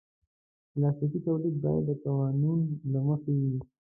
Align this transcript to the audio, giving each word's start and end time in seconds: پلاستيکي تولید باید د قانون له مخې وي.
پلاستيکي 0.71 1.19
تولید 1.25 1.55
باید 1.63 1.83
د 1.89 1.91
قانون 2.05 2.59
له 2.91 2.99
مخې 3.07 3.33
وي. 3.41 3.57